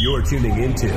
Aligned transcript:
You're 0.00 0.22
tuning 0.22 0.56
into 0.62 0.88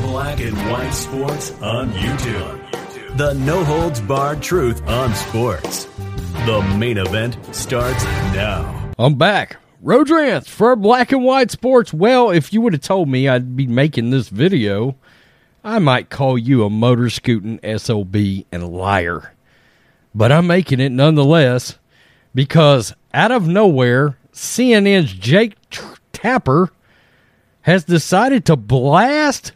Black 0.00 0.40
and 0.40 0.56
White 0.70 0.92
Sports 0.92 1.50
on 1.60 1.90
YouTube. 1.90 3.18
The 3.18 3.34
no 3.34 3.62
holds 3.64 4.00
barred 4.00 4.40
truth 4.40 4.80
on 4.88 5.14
sports. 5.14 5.84
The 6.46 6.62
main 6.78 6.96
event 6.96 7.36
starts 7.54 8.02
now. 8.32 8.94
I'm 8.98 9.16
back. 9.16 9.58
Rodrance 9.82 10.48
for 10.48 10.74
Black 10.74 11.12
and 11.12 11.22
White 11.22 11.50
Sports. 11.50 11.92
Well, 11.92 12.30
if 12.30 12.50
you 12.50 12.62
would 12.62 12.72
have 12.72 12.80
told 12.80 13.10
me 13.10 13.28
I'd 13.28 13.56
be 13.56 13.66
making 13.66 14.08
this 14.08 14.30
video, 14.30 14.96
I 15.62 15.78
might 15.78 16.08
call 16.08 16.38
you 16.38 16.64
a 16.64 16.70
motor 16.70 17.10
scooting 17.10 17.60
SOB 17.76 18.16
and 18.50 18.70
liar. 18.70 19.34
But 20.14 20.32
I'm 20.32 20.46
making 20.46 20.80
it 20.80 20.92
nonetheless 20.92 21.78
because 22.34 22.94
out 23.12 23.32
of 23.32 23.46
nowhere, 23.46 24.16
CNN's 24.32 25.12
Jake 25.12 25.56
Tapper 26.14 26.70
has 27.66 27.82
decided 27.82 28.44
to 28.46 28.54
blast 28.54 29.50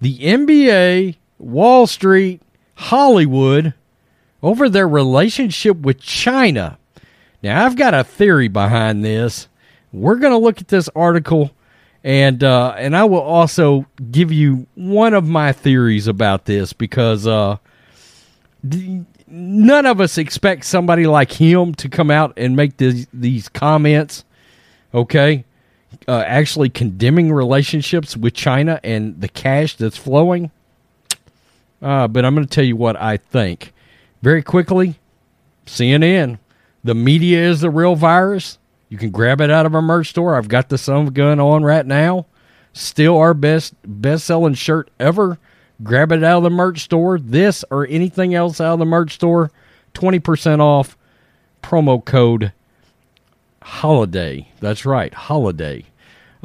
the 0.00 0.16
NBA, 0.20 1.16
Wall 1.40 1.88
Street, 1.88 2.40
Hollywood 2.76 3.74
over 4.44 4.68
their 4.68 4.88
relationship 4.88 5.78
with 5.78 5.98
China. 5.98 6.78
Now, 7.42 7.66
I've 7.66 7.74
got 7.74 7.94
a 7.94 8.04
theory 8.04 8.46
behind 8.46 9.04
this. 9.04 9.48
We're 9.92 10.16
going 10.16 10.34
to 10.34 10.38
look 10.38 10.60
at 10.60 10.68
this 10.68 10.88
article, 10.94 11.50
and 12.04 12.44
uh, 12.44 12.74
and 12.78 12.96
I 12.96 13.04
will 13.04 13.22
also 13.22 13.86
give 14.12 14.30
you 14.30 14.68
one 14.76 15.12
of 15.12 15.26
my 15.26 15.50
theories 15.50 16.06
about 16.06 16.44
this 16.44 16.72
because 16.72 17.26
uh, 17.26 17.56
none 19.26 19.86
of 19.86 20.00
us 20.00 20.16
expect 20.16 20.64
somebody 20.64 21.08
like 21.08 21.32
him 21.32 21.74
to 21.74 21.88
come 21.88 22.12
out 22.12 22.34
and 22.36 22.54
make 22.54 22.76
these 22.76 23.08
these 23.12 23.48
comments. 23.48 24.24
Okay, 24.94 25.44
uh, 26.08 26.22
actually 26.26 26.68
condemning 26.68 27.32
relationships 27.32 28.16
with 28.16 28.34
China 28.34 28.80
and 28.84 29.20
the 29.20 29.28
cash 29.28 29.76
that's 29.76 29.96
flowing. 29.96 30.50
Uh, 31.82 32.08
but 32.08 32.24
I'm 32.24 32.34
going 32.34 32.46
to 32.46 32.52
tell 32.52 32.64
you 32.64 32.76
what 32.76 32.96
I 32.96 33.16
think. 33.16 33.72
Very 34.22 34.42
quickly, 34.42 34.98
CNN. 35.66 36.38
The 36.84 36.94
media 36.94 37.44
is 37.48 37.60
the 37.60 37.70
real 37.70 37.96
virus. 37.96 38.58
You 38.88 38.98
can 38.98 39.10
grab 39.10 39.40
it 39.40 39.50
out 39.50 39.66
of 39.66 39.74
our 39.74 39.82
merch 39.82 40.10
store. 40.10 40.36
I've 40.36 40.48
got 40.48 40.68
the 40.68 40.92
of 40.92 41.14
Gun 41.14 41.40
on 41.40 41.64
right 41.64 41.84
now. 41.84 42.26
Still 42.72 43.16
our 43.18 43.34
best 43.34 43.74
best 43.84 44.26
selling 44.26 44.54
shirt 44.54 44.90
ever. 45.00 45.38
Grab 45.82 46.12
it 46.12 46.22
out 46.22 46.38
of 46.38 46.42
the 46.44 46.50
merch 46.50 46.84
store. 46.84 47.18
This 47.18 47.64
or 47.70 47.86
anything 47.88 48.34
else 48.34 48.60
out 48.60 48.74
of 48.74 48.78
the 48.78 48.84
merch 48.84 49.14
store, 49.14 49.50
20% 49.94 50.60
off. 50.60 50.96
Promo 51.62 52.04
code 52.04 52.52
holiday. 53.62 54.48
That's 54.60 54.86
right, 54.86 55.12
holiday. 55.12 55.84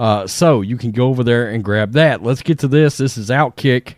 Uh, 0.02 0.26
so 0.26 0.62
you 0.62 0.78
can 0.78 0.90
go 0.90 1.10
over 1.10 1.24
there 1.24 1.48
and 1.48 1.64
grab 1.64 1.92
that. 1.92 2.24
Let's 2.24 2.42
get 2.42 2.58
to 2.60 2.68
this. 2.68 2.98
This 2.98 3.20
is 3.20 3.30
Outkick. 3.30 3.98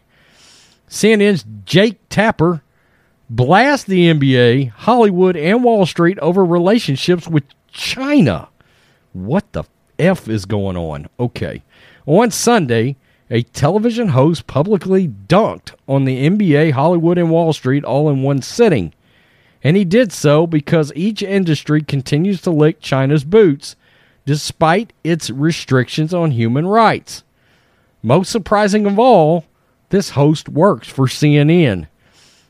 CNN's 0.90 1.46
Jake 1.64 1.98
Tapper 2.10 2.62
blast 3.30 3.88
the 3.88 4.14
NBA, 4.14 4.72
Hollywood, 4.72 5.38
and 5.38 5.64
Wall 5.64 5.86
Street 5.86 6.20
over 6.20 6.44
relationships 6.44 7.26
with 7.26 7.46
China. 7.72 8.50
What 9.14 9.50
the 9.54 9.64
F 9.98 10.28
is 10.28 10.44
going 10.44 10.76
on? 10.76 11.08
Okay. 11.22 11.64
On 12.06 12.30
Sunday, 12.30 12.98
a 13.30 13.44
television 13.44 14.10
host 14.10 14.46
publicly 14.46 15.08
dunked 15.08 15.74
on 15.88 16.04
the 16.04 16.30
NBA, 16.30 16.74
Hollywood, 16.74 17.18
and 17.18 17.32
Wall 17.32 17.54
Street 17.54 17.86
all 17.86 18.10
in 18.10 18.24
one 18.24 18.42
sitting. 18.42 18.94
And 19.64 19.78
he 19.78 19.86
did 19.86 20.12
so 20.12 20.48
because 20.48 20.92
each 20.98 21.24
industry 21.24 21.82
continues 21.82 22.42
to 22.42 22.52
lick 22.52 22.82
China's 22.82 23.24
boots 23.24 23.78
despite 24.26 24.94
its 25.04 25.30
restrictions 25.30 26.14
on 26.14 26.32
human 26.32 26.66
rights. 26.66 27.24
Most 28.02 28.32
surprising 28.32 28.86
of 28.86 29.00
all, 29.00 29.46
this 29.90 30.12
host 30.12 30.50
works 30.50 30.88
for 30.88 31.08
CNN. 31.08 31.88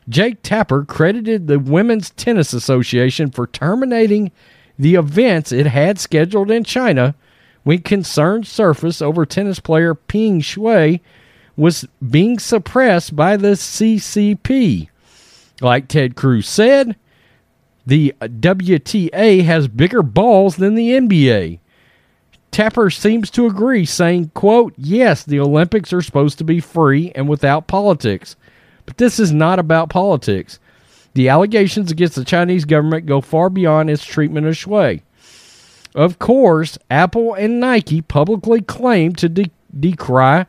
Jake 0.09 0.41
Tapper 0.43 0.83
credited 0.83 1.47
the 1.47 1.59
Women's 1.59 2.09
Tennis 2.11 2.53
Association 2.53 3.31
for 3.31 3.47
terminating 3.47 4.31
the 4.77 4.95
events 4.95 5.51
it 5.51 5.67
had 5.67 5.99
scheduled 5.99 6.51
in 6.51 6.63
China 6.63 7.15
when 7.63 7.79
concerns 7.79 8.49
surfaced 8.49 9.01
over 9.01 9.25
tennis 9.25 9.59
player 9.59 9.95
Peng 9.95 10.41
Shuai 10.41 10.99
was 11.55 11.85
being 12.07 12.39
suppressed 12.39 13.15
by 13.15 13.37
the 13.37 13.49
CCP. 13.51 14.89
Like 15.61 15.87
Ted 15.87 16.15
Cruz 16.15 16.47
said, 16.47 16.95
the 17.85 18.13
WTA 18.19 19.43
has 19.43 19.67
bigger 19.67 20.01
balls 20.01 20.55
than 20.57 20.75
the 20.75 20.91
NBA. 20.91 21.59
Tapper 22.53 22.91
seems 22.91 23.31
to 23.31 23.47
agree, 23.47 23.83
saying, 23.83 24.29
quote, 24.35 24.75
Yes, 24.77 25.23
the 25.23 25.39
Olympics 25.39 25.91
are 25.91 26.03
supposed 26.03 26.37
to 26.37 26.43
be 26.43 26.59
free 26.59 27.11
and 27.15 27.27
without 27.27 27.65
politics. 27.65 28.35
But 28.85 28.97
this 28.97 29.19
is 29.19 29.31
not 29.31 29.57
about 29.57 29.89
politics. 29.89 30.59
The 31.15 31.29
allegations 31.29 31.91
against 31.91 32.13
the 32.13 32.23
Chinese 32.23 32.65
government 32.65 33.07
go 33.07 33.21
far 33.21 33.49
beyond 33.49 33.89
its 33.89 34.05
treatment 34.05 34.45
of 34.45 34.53
Shuai. 34.53 35.01
Of 35.95 36.19
course, 36.19 36.77
Apple 36.91 37.33
and 37.33 37.59
Nike 37.59 38.01
publicly 38.01 38.61
claim 38.61 39.15
to 39.15 39.29
de- 39.29 39.51
decry 39.79 40.45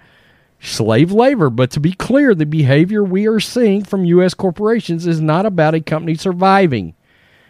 slave 0.61 1.11
labor, 1.11 1.49
but 1.49 1.71
to 1.71 1.81
be 1.81 1.93
clear, 1.93 2.35
the 2.35 2.45
behavior 2.45 3.03
we 3.03 3.27
are 3.27 3.41
seeing 3.41 3.83
from 3.83 4.05
U.S. 4.05 4.35
corporations 4.35 5.07
is 5.07 5.23
not 5.23 5.47
about 5.47 5.75
a 5.75 5.81
company 5.81 6.17
surviving. 6.17 6.95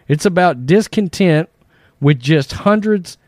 It's 0.07 0.27
about 0.27 0.65
discontent 0.65 1.49
with 2.01 2.21
just 2.21 2.53
hundreds 2.53 3.19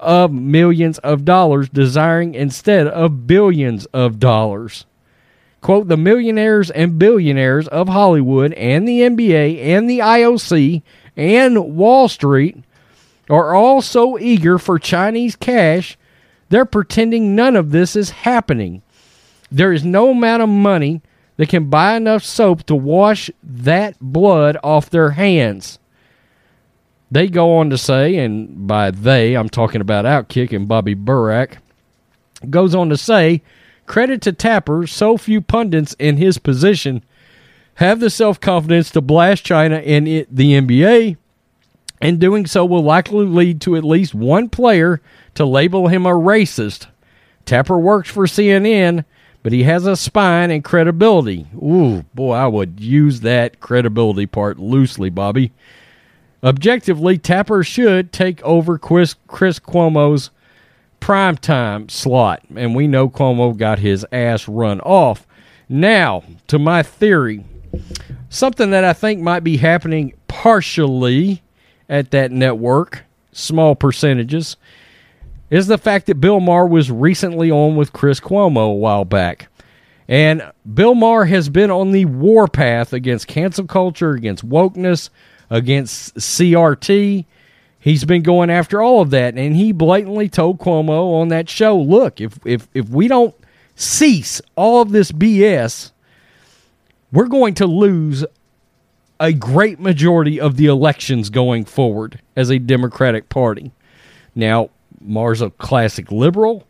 of 0.00 0.32
millions 0.32 0.98
of 0.98 1.24
dollars, 1.24 1.68
desiring 1.68 2.34
instead 2.34 2.86
of 2.88 3.26
billions 3.26 3.86
of 3.86 4.18
dollars. 4.18 4.86
Quote, 5.60 5.88
the 5.88 5.96
millionaires 5.96 6.70
and 6.70 6.98
billionaires 6.98 7.68
of 7.68 7.88
Hollywood 7.88 8.52
and 8.54 8.88
the 8.88 9.00
NBA 9.00 9.62
and 9.62 9.88
the 9.88 9.98
IOC 9.98 10.82
and 11.16 11.76
Wall 11.76 12.08
Street 12.08 12.56
are 13.28 13.54
all 13.54 13.82
so 13.82 14.18
eager 14.18 14.58
for 14.58 14.78
Chinese 14.78 15.36
cash, 15.36 15.96
they're 16.48 16.64
pretending 16.64 17.36
none 17.36 17.56
of 17.56 17.70
this 17.70 17.94
is 17.94 18.10
happening. 18.10 18.82
There 19.52 19.72
is 19.72 19.84
no 19.84 20.10
amount 20.10 20.42
of 20.42 20.48
money 20.48 21.02
that 21.36 21.48
can 21.48 21.70
buy 21.70 21.96
enough 21.96 22.24
soap 22.24 22.64
to 22.64 22.74
wash 22.74 23.30
that 23.42 23.96
blood 24.00 24.56
off 24.62 24.90
their 24.90 25.10
hands. 25.10 25.78
They 27.10 27.28
go 27.28 27.56
on 27.56 27.70
to 27.70 27.78
say, 27.78 28.16
and 28.16 28.66
by 28.66 28.90
they, 28.90 29.34
I'm 29.34 29.48
talking 29.48 29.80
about 29.80 30.04
Outkick 30.04 30.54
and 30.54 30.68
Bobby 30.68 30.94
Burack, 30.94 31.58
goes 32.48 32.74
on 32.74 32.88
to 32.90 32.96
say, 32.96 33.42
credit 33.86 34.22
to 34.22 34.32
Tapper, 34.32 34.86
so 34.86 35.16
few 35.16 35.40
pundits 35.40 35.94
in 35.98 36.16
his 36.16 36.38
position 36.38 37.02
have 37.74 37.98
the 37.98 38.10
self 38.10 38.38
confidence 38.40 38.90
to 38.90 39.00
blast 39.00 39.44
China 39.44 39.78
in 39.78 40.06
it, 40.06 40.34
the 40.34 40.52
NBA, 40.52 41.16
and 42.00 42.20
doing 42.20 42.46
so 42.46 42.64
will 42.64 42.82
likely 42.82 43.24
lead 43.24 43.60
to 43.62 43.74
at 43.74 43.84
least 43.84 44.14
one 44.14 44.48
player 44.48 45.00
to 45.34 45.44
label 45.44 45.88
him 45.88 46.06
a 46.06 46.10
racist. 46.10 46.86
Tapper 47.46 47.78
works 47.78 48.10
for 48.10 48.26
CNN, 48.26 49.04
but 49.42 49.52
he 49.52 49.62
has 49.62 49.86
a 49.86 49.96
spine 49.96 50.50
and 50.50 50.62
credibility. 50.62 51.46
Ooh, 51.56 52.04
boy, 52.14 52.34
I 52.34 52.46
would 52.46 52.80
use 52.80 53.20
that 53.20 53.60
credibility 53.60 54.26
part 54.26 54.58
loosely, 54.58 55.10
Bobby. 55.10 55.52
Objectively, 56.42 57.18
Tapper 57.18 57.62
should 57.62 58.12
take 58.12 58.42
over 58.42 58.78
Chris, 58.78 59.16
Chris 59.26 59.58
Cuomo's 59.58 60.30
primetime 61.00 61.90
slot, 61.90 62.42
and 62.54 62.74
we 62.74 62.86
know 62.86 63.08
Cuomo 63.08 63.56
got 63.56 63.78
his 63.78 64.06
ass 64.12 64.48
run 64.48 64.80
off. 64.80 65.26
Now, 65.68 66.22
to 66.48 66.58
my 66.58 66.82
theory, 66.82 67.44
something 68.28 68.70
that 68.70 68.84
I 68.84 68.92
think 68.92 69.20
might 69.20 69.44
be 69.44 69.58
happening 69.58 70.14
partially 70.28 71.42
at 71.88 72.10
that 72.12 72.32
network, 72.32 73.04
small 73.32 73.74
percentages, 73.74 74.56
is 75.50 75.66
the 75.66 75.78
fact 75.78 76.06
that 76.06 76.20
Bill 76.20 76.40
Maher 76.40 76.66
was 76.66 76.90
recently 76.90 77.50
on 77.50 77.76
with 77.76 77.92
Chris 77.92 78.20
Cuomo 78.20 78.70
a 78.70 78.74
while 78.74 79.04
back. 79.04 79.48
And 80.08 80.50
Bill 80.74 80.94
Maher 80.94 81.26
has 81.26 81.48
been 81.48 81.70
on 81.70 81.92
the 81.92 82.04
warpath 82.04 82.92
against 82.92 83.28
cancel 83.28 83.66
culture, 83.66 84.12
against 84.12 84.48
wokeness, 84.48 85.10
against 85.50 86.16
CRT. 86.16 87.26
He's 87.78 88.04
been 88.04 88.22
going 88.22 88.50
after 88.50 88.80
all 88.80 89.00
of 89.00 89.10
that, 89.10 89.36
and 89.36 89.56
he 89.56 89.72
blatantly 89.72 90.28
told 90.28 90.58
Cuomo 90.58 91.20
on 91.20 91.28
that 91.28 91.48
show, 91.48 91.78
"Look, 91.78 92.20
if 92.20 92.38
if 92.44 92.68
if 92.74 92.88
we 92.88 93.08
don't 93.08 93.34
cease 93.74 94.40
all 94.56 94.82
of 94.82 94.92
this 94.92 95.10
BS, 95.12 95.92
we're 97.12 97.26
going 97.26 97.54
to 97.54 97.66
lose 97.66 98.24
a 99.20 99.32
great 99.34 99.78
majority 99.78 100.40
of 100.40 100.56
the 100.56 100.66
elections 100.66 101.28
going 101.28 101.64
forward 101.66 102.20
as 102.34 102.50
a 102.50 102.58
Democratic 102.58 103.28
Party. 103.28 103.70
Now, 104.34 104.70
Maher's 104.98 105.42
a 105.42 105.50
classic 105.50 106.10
liberal, 106.10 106.66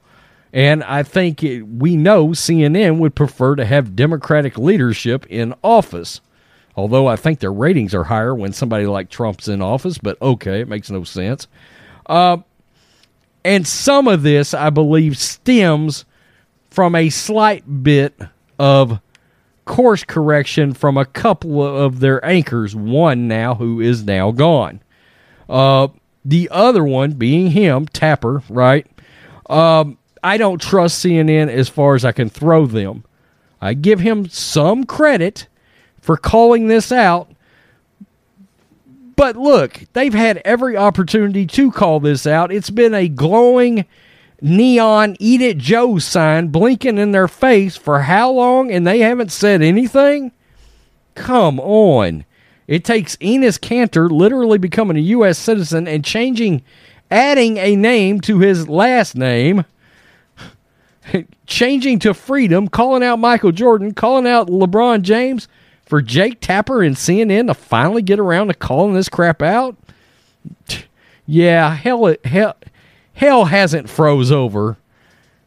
and 0.53 0.83
I 0.83 1.05
think 1.05 1.45
it, 1.45 1.63
we 1.63 1.97
know 1.97 2.29
CNN 2.29 2.99
would 2.99 3.15
prefer 3.15 3.55
to 3.55 3.65
have 3.65 3.95
Democratic 3.95 4.59
leadership 4.59 5.25
in 5.29 5.55
office. 5.63 6.21
Although 6.77 7.07
I 7.07 7.17
think 7.17 7.41
their 7.41 7.53
ratings 7.53 7.95
are 7.95 8.05
higher 8.05 8.35
when 8.35 8.53
somebody 8.53 8.87
like 8.87 9.11
Trump's 9.11 9.49
in 9.49 9.61
office, 9.61 9.99
but 9.99 10.21
okay, 10.23 10.61
it 10.61 10.69
makes 10.69 10.91
no 10.91 11.05
sense. 11.05 11.47
Uh, 12.07 12.39
and 13.45 13.67
some 13.67 14.07
of 14.09 14.23
this, 14.23 14.55
I 14.55 14.71
believe, 14.71 15.19
stems 15.19 16.05
from 16.71 16.95
a 16.95 17.11
slight 17.11 17.83
bit 17.83 18.19
of 18.59 19.01
course 19.65 20.05
correction 20.05 20.75
from 20.75 20.97
a 20.97 21.05
couple 21.05 21.65
of 21.65 22.01
their 22.01 22.25
anchors, 22.25 22.75
one 22.75 23.29
now 23.29 23.55
who 23.55 23.81
is 23.81 24.05
now 24.05 24.31
gone. 24.31 24.81
Uh, 25.49 25.89
the 26.25 26.49
other 26.51 26.85
one 26.85 27.13
being 27.13 27.51
him, 27.51 27.87
Tapper, 27.87 28.43
right? 28.49 28.87
Um, 29.49 29.99
I 30.23 30.37
don't 30.37 30.61
trust 30.61 31.05
CNN 31.05 31.49
as 31.49 31.69
far 31.69 31.95
as 31.95 32.05
I 32.05 32.13
can 32.13 32.29
throw 32.29 32.67
them. 32.67 33.05
I 33.61 33.75
give 33.75 34.01
him 34.01 34.29
some 34.29 34.85
credit 34.85 35.47
for 36.01 36.17
calling 36.17 36.69
this 36.69 36.91
out. 36.91 37.31
But 39.17 39.37
look, 39.37 39.85
they've 39.93 40.15
had 40.15 40.39
every 40.45 40.77
opportunity 40.77 41.47
to 41.47 41.71
call 41.71 42.01
this 42.01 42.27
out. 42.27 42.51
It's 42.51 42.71
been 42.71 42.95
a 42.95 43.09
glowing 43.09 43.85
neon 44.41 45.17
Eat 45.19 45.43
It 45.43 45.59
Joe 45.59 45.99
sign 45.99 46.49
blinking 46.49 46.99
in 46.99 47.13
their 47.13 47.29
face 47.29 47.77
for 47.77 48.03
how 48.03 48.31
long 48.31 48.71
and 48.71 48.87
they 48.87 49.01
haven't 49.01 49.33
said 49.33 49.63
anything? 49.63 50.33
Come 51.15 51.61
on. 51.61 52.25
It 52.67 52.85
takes 52.85 53.17
Enes 53.17 53.59
Kanter 53.59 54.11
literally 54.11 54.59
becoming 54.59 54.97
a 54.97 55.01
U.S. 55.01 55.39
citizen 55.39 55.89
and 55.89 56.05
changing, 56.05 56.63
adding 57.11 57.57
a 57.57 57.75
name 57.75 58.21
to 58.23 58.39
his 58.39 58.69
last 58.69 59.17
name, 59.17 59.65
changing 61.47 61.99
to 61.99 62.15
freedom, 62.15 62.69
calling 62.69 63.03
out 63.03 63.19
Michael 63.19 63.53
Jordan, 63.53 63.93
calling 63.93 64.27
out 64.27 64.47
LeBron 64.47 65.03
James 65.03 65.49
for 65.91 66.01
Jake 66.01 66.41
Tapper 66.41 66.85
and 66.85 66.95
CNN 66.95 67.49
to 67.49 67.55
finally 67.55 68.01
get 68.01 68.21
around 68.21 68.47
to 68.47 68.55
calling 68.55 68.95
this 68.95 69.11
crap 69.11 69.43
out. 69.43 69.77
Yeah, 71.27 71.77
hell, 71.77 72.17
hell, 72.25 72.57
hell 73.13 73.45
hasn't 73.45 73.89
froze 73.89 74.33
over, 74.33 74.79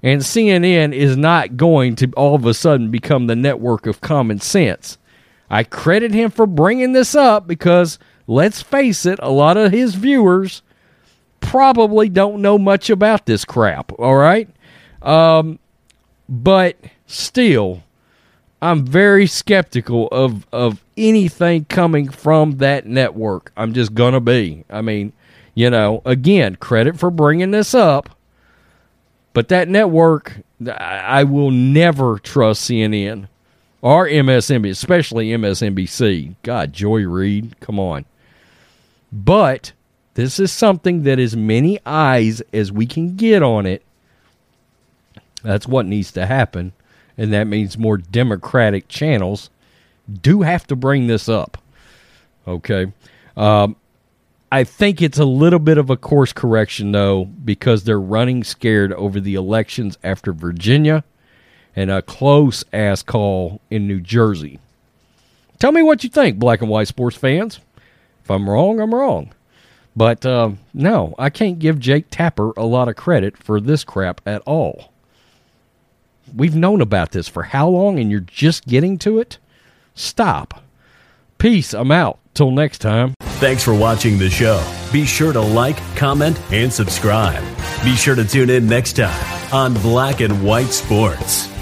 and 0.02 0.22
CNN 0.22 0.94
is 0.94 1.18
not 1.18 1.58
going 1.58 1.98
to 1.98 2.10
all 2.16 2.36
of 2.36 2.46
a 2.46 2.54
sudden 2.54 2.90
become 2.90 3.28
the 3.28 3.36
network 3.36 3.86
of 3.86 4.00
common 4.00 4.40
sense. 4.40 4.98
I 5.50 5.66
credit 5.66 6.14
him 6.14 6.32
for 6.32 6.46
bringing 6.48 6.94
this 6.94 7.16
up 7.16 7.48
because, 7.48 8.00
let's 8.28 8.62
face 8.62 9.06
it, 9.06 9.20
a 9.22 9.30
lot 9.30 9.58
of 9.58 9.74
his 9.74 9.96
viewers 9.96 10.62
probably 11.42 12.08
don't 12.08 12.42
know 12.42 12.58
much 12.58 12.90
about 12.90 13.26
this 13.26 13.44
crap, 13.44 13.92
all 14.00 14.16
right? 14.16 14.48
Um, 15.02 15.60
but 16.30 16.78
still, 17.08 17.84
I'm 18.64 18.86
very 18.86 19.28
skeptical 19.28 20.08
of, 20.08 20.48
of 20.54 20.82
anything 20.96 21.66
coming 21.66 22.08
from 22.08 22.60
that 22.60 22.86
network. 22.86 23.52
I'm 23.58 23.74
just 23.74 23.94
to 24.14 24.22
be. 24.22 24.64
I 24.70 24.80
mean, 24.82 25.12
you 25.54 25.70
know, 25.70 26.02
again, 26.06 26.56
credit 26.56 26.98
for 26.98 27.12
bringing 27.12 27.52
this 27.52 27.74
up. 27.74 28.18
But 29.34 29.50
that 29.50 29.68
network, 29.68 30.38
I 30.66 31.26
will 31.26 31.52
never 31.52 32.20
trust 32.20 32.70
CNN 32.70 33.28
or 33.82 34.08
MSNBC, 34.08 34.70
especially 34.70 35.32
MSNBC. 35.32 36.36
God, 36.44 36.72
Joy 36.72 37.06
Reid, 37.06 37.60
come 37.60 37.78
on. 37.78 38.06
But 39.12 39.74
this 40.14 40.40
is 40.40 40.54
something 40.54 41.04
that 41.04 41.20
as 41.20 41.36
many 41.36 41.80
eyes 41.86 42.42
as 42.54 42.72
we 42.72 42.86
can 42.86 43.18
get 43.18 43.44
on 43.44 43.66
it. 43.66 43.84
That's 45.44 45.68
what 45.68 45.86
needs 45.86 46.14
to 46.14 46.26
happen. 46.26 46.72
And 47.18 47.32
that 47.34 47.46
means 47.46 47.78
more 47.78 47.98
democratic 47.98 48.88
channels 48.88 49.50
do 50.22 50.42
have 50.42 50.68
to 50.68 50.76
bring 50.76 51.08
this 51.08 51.30
up. 51.30 51.58
Okay. 52.48 52.92
Um, 53.38 53.76
I 54.52 54.64
think 54.64 55.02
it's 55.02 55.18
a 55.18 55.26
little 55.26 55.60
bit 55.60 55.78
of 55.78 55.90
a 55.90 55.98
course 55.98 56.34
correction, 56.34 56.92
though, 56.92 57.26
because 57.26 57.84
they're 57.84 58.00
running 58.00 58.44
scared 58.44 58.94
over 58.94 59.20
the 59.20 59.36
elections 59.36 59.98
after 60.04 60.32
Virginia 60.32 61.04
and 61.76 61.90
a 61.90 62.04
close 62.04 62.64
ass 62.72 63.02
call 63.02 63.62
in 63.72 63.88
New 63.88 64.00
Jersey. 64.00 64.60
Tell 65.58 65.72
me 65.72 65.82
what 65.82 66.04
you 66.04 66.10
think, 66.10 66.38
black 66.38 66.62
and 66.62 66.70
white 66.70 66.88
sports 66.88 67.18
fans. 67.18 67.60
If 68.24 68.30
I'm 68.30 68.50
wrong, 68.50 68.80
I'm 68.80 68.94
wrong. 68.94 69.34
But 69.96 70.26
uh, 70.26 70.52
no, 70.74 71.16
I 71.18 71.30
can't 71.30 71.60
give 71.60 71.80
Jake 71.80 72.08
Tapper 72.10 72.52
a 72.58 72.66
lot 72.66 72.90
of 72.90 72.96
credit 72.96 73.38
for 73.38 73.60
this 73.60 73.84
crap 73.84 74.22
at 74.26 74.42
all. 74.46 74.93
We've 76.36 76.56
known 76.56 76.82
about 76.82 77.12
this 77.12 77.28
for 77.28 77.44
how 77.44 77.68
long, 77.68 78.00
and 78.00 78.10
you're 78.12 78.20
just 78.22 78.66
getting 78.66 78.98
to 79.00 79.20
it? 79.20 79.38
Stop. 79.96 80.64
Peace. 81.38 81.74
I'm 81.74 81.92
out. 81.92 82.20
Till 82.34 82.50
next 82.50 82.80
time. 82.80 83.14
Thanks 83.22 83.64
for 83.64 83.76
watching 83.76 84.18
the 84.18 84.30
show. 84.30 84.64
Be 84.92 85.06
sure 85.06 85.34
to 85.34 85.42
like, 85.42 85.78
comment, 85.96 86.40
and 86.52 86.74
subscribe. 86.74 87.44
Be 87.84 87.96
sure 87.96 88.16
to 88.16 88.26
tune 88.26 88.50
in 88.50 88.68
next 88.68 88.94
time 88.94 89.54
on 89.54 89.74
Black 89.76 90.22
and 90.22 90.44
White 90.44 90.70
Sports. 90.70 91.53